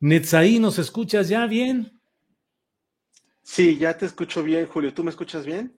[0.00, 2.00] Netzaí, ¿nos escuchas ya bien?
[3.42, 4.94] Sí, ya te escucho bien, Julio.
[4.94, 5.76] ¿Tú me escuchas bien?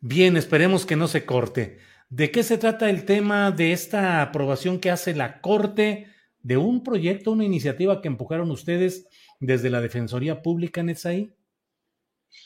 [0.00, 1.78] Bien, esperemos que no se corte.
[2.08, 6.06] ¿De qué se trata el tema de esta aprobación que hace la Corte
[6.40, 9.08] de un proyecto, una iniciativa que empujaron ustedes
[9.40, 11.34] desde la Defensoría Pública, Netzaí?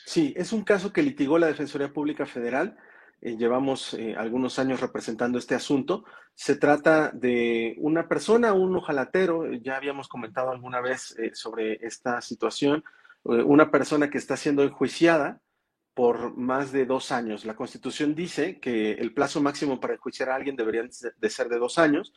[0.05, 2.77] Sí, es un caso que litigó la Defensoría Pública Federal.
[3.21, 6.05] Eh, llevamos eh, algunos años representando este asunto.
[6.35, 12.21] Se trata de una persona, un ojalatero, ya habíamos comentado alguna vez eh, sobre esta
[12.21, 12.83] situación,
[13.25, 15.41] eh, una persona que está siendo enjuiciada
[15.93, 17.43] por más de dos años.
[17.43, 21.59] La Constitución dice que el plazo máximo para enjuiciar a alguien debería de ser de
[21.59, 22.13] dos años,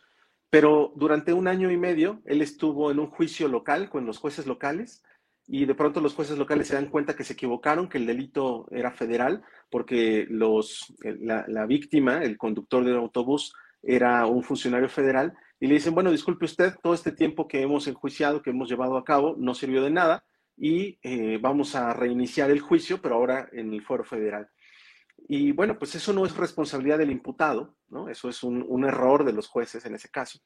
[0.50, 4.47] pero durante un año y medio él estuvo en un juicio local con los jueces
[4.47, 5.03] locales
[5.47, 8.67] y de pronto los jueces locales se dan cuenta que se equivocaron, que el delito
[8.71, 13.52] era federal, porque la, víctima, el conductor del autobús,
[13.83, 17.86] era un funcionario federal, y le dicen, bueno, disculpe usted, todo este tiempo que hemos
[17.86, 20.25] enjuiciado, que hemos llevado a cabo, no sirvió de nada,
[20.57, 24.48] y eh, vamos a reiniciar el juicio, pero ahora en el foro federal.
[25.29, 28.08] Y bueno, pues eso no es responsabilidad del imputado, ¿no?
[28.08, 30.41] Eso es un error de los jueces en ese caso.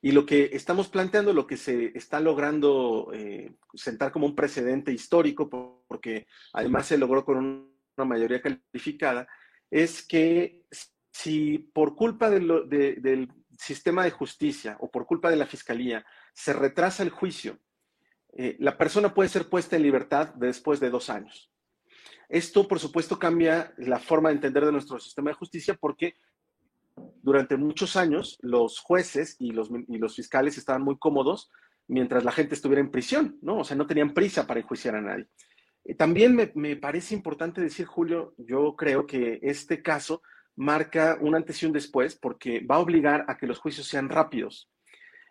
[0.00, 4.92] Y lo que estamos planteando, lo que se está logrando eh, sentar como un precedente
[4.92, 5.48] histórico,
[5.86, 7.36] porque además se logró con
[7.96, 9.26] una mayoría calificada,
[9.70, 10.62] es que
[11.10, 13.28] si por culpa del
[13.58, 17.58] sistema de justicia o por culpa de la fiscalía se retrasa el juicio,
[18.32, 21.50] eh, la persona puede ser puesta en libertad después de dos años.
[22.28, 26.14] Esto, por supuesto, cambia la forma de entender de nuestro sistema de justicia porque
[27.22, 31.50] durante muchos años los jueces y los, y los fiscales estaban muy cómodos
[31.86, 33.58] mientras la gente estuviera en prisión, ¿no?
[33.58, 35.26] O sea, no tenían prisa para enjuiciar a nadie.
[35.84, 40.22] Eh, también me, me, parece importante decir, Julio, yo creo que este caso
[40.54, 44.08] marca un antes y un después porque va a obligar a que los juicios sean
[44.08, 44.70] rápidos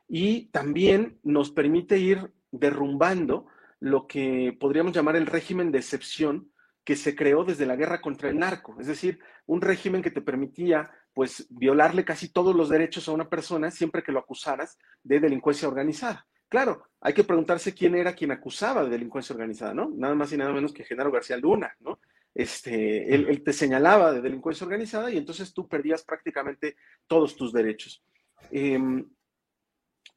[0.07, 3.47] y también nos permite ir derrumbando
[3.79, 6.51] lo que podríamos llamar el régimen de excepción
[6.83, 10.21] que se creó desde la guerra contra el narco, es decir, un régimen que te
[10.21, 15.19] permitía pues violarle casi todos los derechos a una persona siempre que lo acusaras de
[15.19, 16.27] delincuencia organizada.
[16.47, 19.89] Claro, hay que preguntarse quién era quien acusaba de delincuencia organizada, ¿no?
[19.95, 21.99] Nada más y nada menos que Genaro García Luna, ¿no?
[22.35, 26.75] Este, él, te señalaba de delincuencia organizada y entonces tú perdías prácticamente
[27.07, 28.03] todos tus derechos.
[28.51, 28.79] Eh,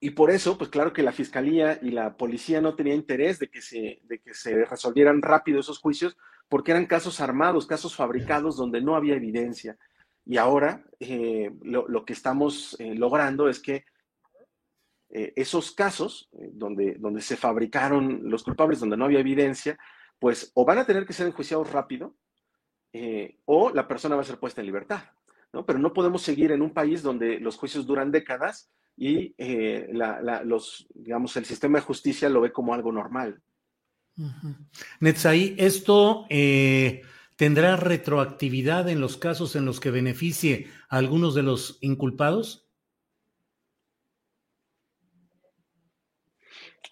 [0.00, 3.48] y por eso, pues claro que la fiscalía y la policía no tenían interés de
[3.48, 6.18] que se, de que se resolvieran rápido esos juicios,
[6.50, 9.78] porque eran casos armados, casos fabricados donde no había evidencia.
[10.26, 13.84] Y ahora eh, lo, que estamos eh, logrando es que
[15.08, 19.78] eh, esos casos donde, donde se fabricaron los culpables, donde no había evidencia,
[20.18, 22.16] pues o van a tener que ser enjuiciados rápido
[23.44, 25.02] o la persona va a ser puesta en libertad.
[25.52, 25.64] ¿no?
[25.64, 29.34] Pero no podemos seguir en un país donde los juicios duran décadas y
[29.92, 33.40] la, los, digamos, el sistema de justicia lo ve como algo normal.
[34.18, 34.54] Uh
[35.56, 36.26] ¿esto
[37.40, 42.68] tendrá retroactividad en los casos en los que beneficie a algunos de los inculpados?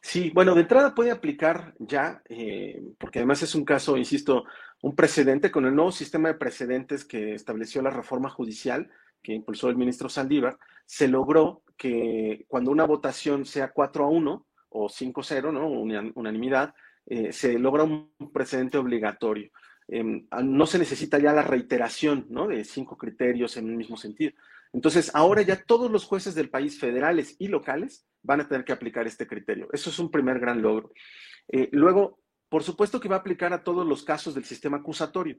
[0.00, 4.46] Sí, bueno, de entrada puede aplicar ya, eh, porque además es un caso, insisto,
[4.80, 8.90] un precedente con el nuevo sistema de precedentes que estableció la reforma judicial
[9.22, 14.46] que impulsó el ministro Saldívar, se logró que cuando una votación sea 4 a 1
[14.70, 15.68] o 5 a 0, ¿no?
[15.68, 16.72] unanimidad,
[17.04, 19.50] eh, se logra un precedente obligatorio.
[19.88, 22.46] Eh, no se necesita ya la reiteración ¿no?
[22.46, 24.32] de cinco criterios en el mismo sentido.
[24.72, 28.72] Entonces, ahora ya todos los jueces del país, federales y locales, van a tener que
[28.72, 29.68] aplicar este criterio.
[29.72, 30.92] Eso es un primer gran logro.
[31.48, 35.38] Eh, luego, por supuesto que va a aplicar a todos los casos del sistema acusatorio,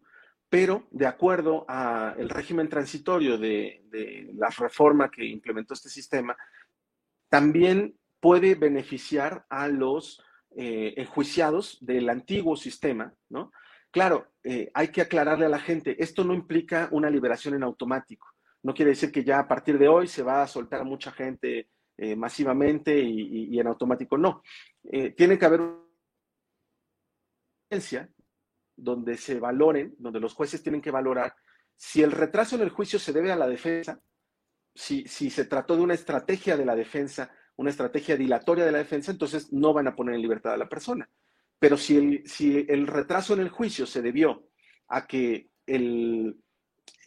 [0.49, 3.83] pero de acuerdo al régimen transitorio de,
[4.33, 6.35] la reforma que implementó este sistema,
[7.29, 10.23] también puede beneficiar a los
[10.55, 13.51] eh, enjuiciados del antiguo sistema, ¿no?
[13.91, 18.27] Claro, eh, hay que aclararle a la gente, esto no implica una liberación en automático.
[18.63, 21.11] No quiere decir que ya a partir de hoy se va a soltar a mucha
[21.11, 24.17] gente eh, masivamente y, en automático.
[24.17, 24.43] No,
[25.15, 25.79] tiene que haber una
[28.75, 31.33] donde se valoren, donde los jueces tienen que valorar
[31.79, 34.01] si el retraso en el juicio se debe a la defensa,
[34.75, 38.79] si, si se trató de una estrategia de la defensa, una estrategia dilatoria de la
[38.79, 41.09] defensa, entonces no van a poner en libertad a la persona.
[41.59, 44.47] Pero si el, si el retraso en el juicio se debió
[44.87, 46.37] a que el,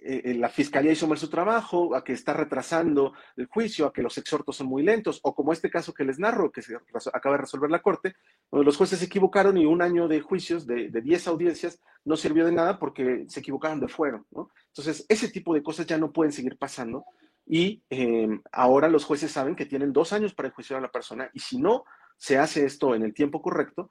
[0.05, 3.93] eh, eh, la fiscalía hizo mal su trabajo, a que está retrasando el juicio, a
[3.93, 6.77] que los exhortos son muy lentos, o como este caso que les narro, que se
[7.13, 8.17] acaba de resolver la Corte,
[8.51, 12.45] donde los jueces se equivocaron y un año de juicios de, 10 audiencias no sirvió
[12.45, 14.27] de nada porque se equivocaron de fuero.
[14.69, 17.05] Entonces, ese tipo de cosas ya no pueden seguir pasando
[17.47, 21.31] y eh, ahora los jueces saben que tienen dos años para enjuiciar a la persona
[21.33, 21.85] y si no
[22.17, 23.89] se hace esto en el tiempo correcto,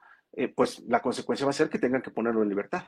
[0.54, 2.84] pues la consecuencia va a ser que tengan que ponerlo en libertad.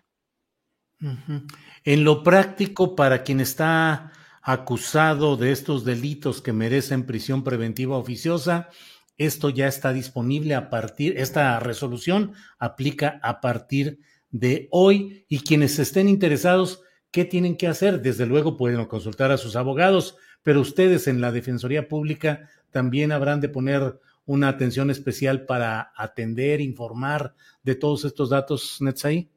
[1.84, 8.68] En lo práctico, para quien está acusado de estos delitos que merecen prisión preventiva oficiosa,
[9.16, 14.00] esto ya está disponible a partir, esta resolución aplica a partir
[14.30, 18.02] de hoy y quienes estén interesados, ¿qué tienen que hacer?
[18.02, 23.40] Desde luego pueden consultar a sus abogados, pero ustedes en la Defensoría Pública también habrán
[23.40, 29.28] de poner una atención especial para atender, informar de todos estos datos, Netzai.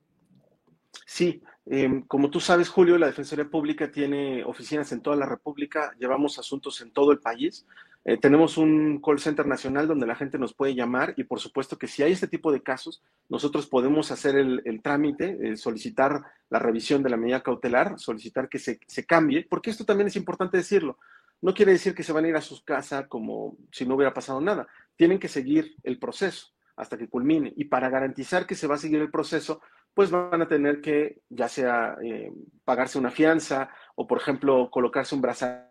[1.05, 5.93] Sí, em, como tú sabes, Julio, la Defensoría Pública tiene oficinas en toda la República,
[5.99, 7.65] llevamos asuntos en todo el país.
[8.05, 11.77] Eh, tenemos un call center nacional donde la gente nos puede llamar y por supuesto
[11.77, 16.59] que si hay este tipo de casos, nosotros podemos hacer el, trámite, eh, solicitar la
[16.59, 20.55] revisión de la medida cautelar, solicitar que se, se cambie, porque esto también es importante
[20.55, 20.97] decirlo.
[21.41, 24.13] No quiere decir que se van a ir a su casa como si no hubiera
[24.13, 24.67] pasado nada.
[24.95, 27.53] Tienen que seguir el proceso hasta que culmine.
[27.55, 29.61] Y para garantizar que se va a seguir el proceso,
[29.93, 32.31] pues van a tener que ya sea eh,
[32.63, 35.69] pagarse una fianza o, por ejemplo, colocarse un brazalete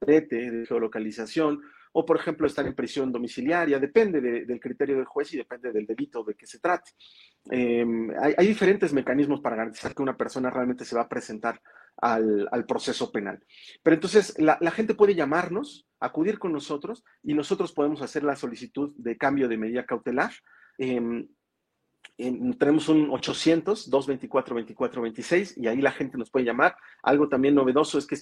[0.00, 1.60] de geolocalización
[1.92, 5.86] o, por ejemplo, estar en prisión domiciliaria, depende del criterio del juez y depende del
[5.86, 6.92] delito de que se trate.
[7.50, 11.60] Em, hay, diferentes mecanismos para garantizar que una persona realmente se va a presentar
[12.00, 13.44] al, proceso penal.
[13.82, 18.92] Pero entonces la, gente puede llamarnos, acudir con nosotros y nosotros podemos hacer la solicitud
[18.96, 20.32] de cambio de medida cautelar.
[20.78, 21.28] Em,
[22.16, 26.76] tenemos un 800 224 24 26 y ahí la gente nos puede llamar.
[27.02, 28.16] Algo también novedoso es que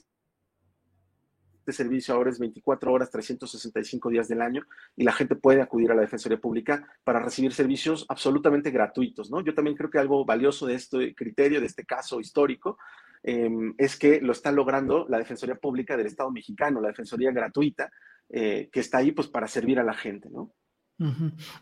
[1.67, 4.63] este servicio ahora es 24 horas, 365 días del año
[4.95, 9.41] y la gente puede acudir a la Defensoría Pública para recibir servicios absolutamente gratuitos, ¿no?
[9.41, 12.79] Yo también creo que algo valioso de este criterio, de este caso histórico,
[13.23, 17.91] em, es que lo está logrando la Defensoría Pública del Estado mexicano, la Defensoría gratuita,
[18.29, 20.53] eh, que está ahí pues para servir a la gente, ¿no?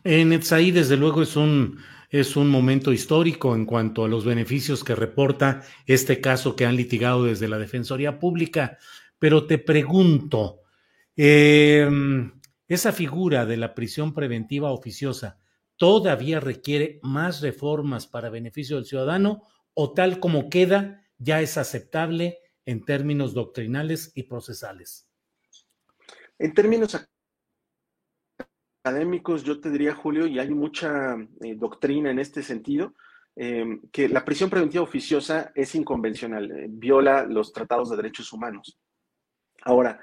[0.05, 1.79] En Etsaí, desde luego, es un,
[2.09, 6.77] es un momento histórico en cuanto a los beneficios que reporta este caso que han
[6.77, 8.79] litigado desde la Defensoría Pública.
[9.19, 10.61] Pero te pregunto,
[11.17, 15.39] em, esa figura de la prisión preventiva oficiosa
[15.77, 19.43] todavía requiere más reformas para beneficio del ciudadano
[19.75, 25.09] o tal como queda ya es aceptable en términos doctrinales y procesales?
[26.39, 26.97] En términos
[28.85, 32.94] académicos, yo te diría, Julio, y hay mucha eh, doctrina en este sentido,
[33.37, 38.79] em, que la prisión preventiva oficiosa es inconvencional, eh, viola los tratados de derechos humanos.
[39.63, 40.01] Ahora,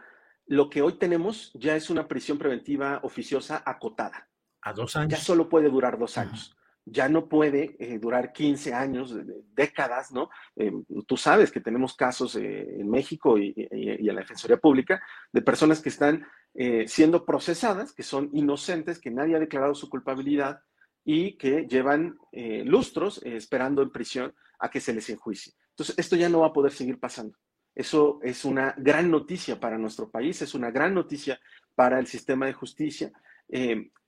[0.48, 4.28] lo que hoy tenemos ya es una prisión preventiva oficiosa acotada.
[4.62, 5.12] A dos años.
[5.12, 6.56] Ya solo puede durar dos años.
[6.86, 9.16] Ya no puede eh, durar 15 años,
[9.54, 10.30] décadas, ¿no?
[10.56, 15.80] Em, tú sabes que tenemos casos en México y, en la Defensoría Pública de personas
[15.80, 20.62] que están eh, siendo procesadas, que son inocentes, que nadie ha declarado su culpabilidad
[21.06, 25.54] y que llevan eh, lustros eh, esperando en prisión a que se les enjuicie.
[25.70, 27.38] Entonces, esto ya no va a poder seguir pasando.
[27.74, 31.40] Eso es una gran noticia para nuestro país, es una gran noticia
[31.74, 33.14] para el sistema de justicia.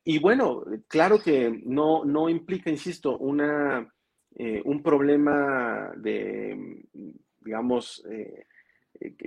[0.03, 3.91] Y bueno, claro que no, no implica, insisto, una,
[4.65, 6.85] un problema de,
[7.41, 8.45] digamos, eh,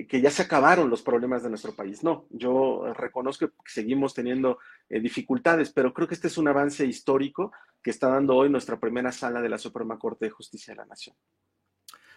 [0.08, 2.02] que ya se acabaron los problemas de nuestro país.
[2.02, 6.86] No, yo reconozco que seguimos teniendo eh, dificultades, pero creo que este es un avance
[6.86, 7.52] histórico
[7.82, 10.86] que está dando hoy nuestra primera sala de la Suprema Corte de Justicia de la
[10.86, 11.16] Nación.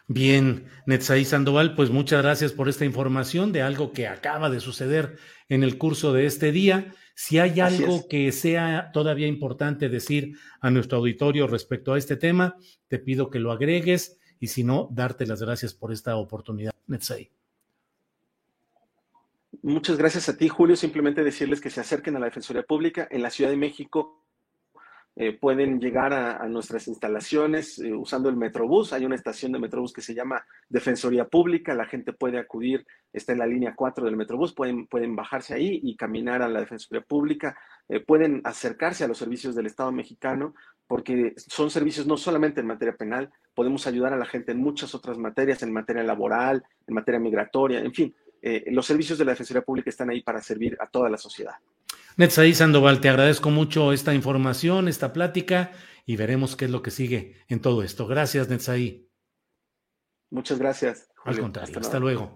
[0.07, 5.17] Bien, Netzaí Sandoval, pues muchas gracias por esta información de algo que acaba de suceder
[5.49, 6.93] en el curso de este día.
[7.21, 12.55] Si hay algo que sea todavía importante decir a nuestro auditorio respecto a este tema,
[12.87, 17.29] te pido que lo agregues y si no, darte las gracias por esta oportunidad, Netzaí.
[19.61, 20.77] Muchas gracias a ti, Julio.
[20.77, 24.23] Simplemente decirles que se acerquen a la Defensoría Pública en la Ciudad de México
[25.21, 28.93] eh, pueden llegar a, nuestras instalaciones eh, usando el Metrobús.
[28.93, 31.75] Hay una estación de Metrobús que se llama Defensoría Pública.
[31.75, 35.81] La gente puede acudir, está en la línea 4 del Metrobús, pueden, pueden bajarse ahí
[35.83, 37.57] y caminar a la Defensoría Pública.
[37.89, 40.55] Eh, pueden acercarse a los servicios del Estado mexicano
[40.87, 44.95] porque son servicios no solamente en materia penal, podemos ayudar a la gente en muchas
[44.95, 48.15] otras materias, en materia laboral, en materia migratoria, en fin.
[48.67, 51.55] los servicios de la Defensoría Pública están ahí para servir a toda la sociedad.
[52.19, 55.71] Netzaí Sandoval, te agradezco mucho esta información, esta plática
[56.05, 58.07] y veremos qué es lo que sigue en todo esto.
[58.07, 59.09] Gracias, Netzaí.
[60.29, 61.07] Muchas gracias.
[61.23, 62.35] Al contrario, hasta luego.